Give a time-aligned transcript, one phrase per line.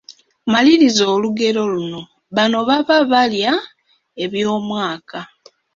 [0.51, 2.01] Maliriza olugero luno:
[2.35, 3.53] Banno baba balya
[4.23, 5.19] eby'omwaka,….